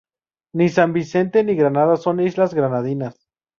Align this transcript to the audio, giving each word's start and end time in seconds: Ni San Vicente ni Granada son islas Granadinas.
Ni 0.55 0.67
San 0.69 0.93
Vicente 0.93 1.43
ni 1.43 1.53
Granada 1.55 1.95
son 1.95 2.19
islas 2.21 2.55
Granadinas. 2.55 3.29